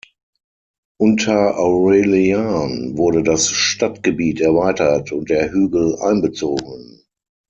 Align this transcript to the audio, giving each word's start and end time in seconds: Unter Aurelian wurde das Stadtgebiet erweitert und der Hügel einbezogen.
Unter 0.99 1.59
Aurelian 1.59 2.97
wurde 2.97 3.21
das 3.21 3.51
Stadtgebiet 3.51 4.41
erweitert 4.41 5.11
und 5.11 5.29
der 5.29 5.51
Hügel 5.51 5.95
einbezogen. 5.99 7.03